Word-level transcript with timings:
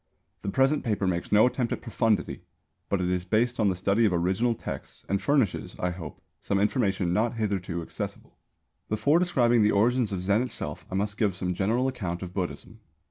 The 0.41 0.49
present 0.49 0.83
paper 0.83 1.05
makes 1.05 1.31
no 1.31 1.45
attempt 1.45 1.71
at 1.73 1.83
profundity, 1.83 2.41
but 2.89 3.01
it 3.01 3.07
is 3.09 3.23
based 3.23 3.59
on 3.59 3.69
the 3.69 3.75
study 3.75 4.03
of 4.03 4.11
original 4.13 4.55
texts 4.55 5.05
and 5.07 5.21
furnishes, 5.21 5.75
I 5.77 5.91
hope, 5.91 6.19
some 6.39 6.59
information 6.59 7.13
not 7.13 7.35
hitherto 7.35 7.83
accessible. 7.83 8.35
Before 8.89 9.19
describing 9.19 9.61
the 9.61 9.73
origins 9.73 10.11
of 10.11 10.23
Zen 10.23 10.41
itself 10.41 10.87
I 10.89 10.95
must 10.95 11.19
give 11.19 11.35
some 11.35 11.53
general 11.53 11.87
account 11.87 12.23
of 12.23 12.33
Buddhism. 12.33 12.79